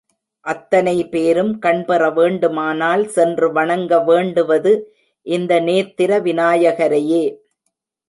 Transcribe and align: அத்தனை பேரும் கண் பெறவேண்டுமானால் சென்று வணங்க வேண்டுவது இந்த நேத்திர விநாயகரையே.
அத்தனை 0.45 0.95
பேரும் 1.03 1.51
கண் 1.59 1.83
பெறவேண்டுமானால் 1.87 3.05
சென்று 3.07 3.49
வணங்க 3.51 4.01
வேண்டுவது 4.01 4.73
இந்த 5.25 5.61
நேத்திர 5.61 6.19
விநாயகரையே. 6.21 7.23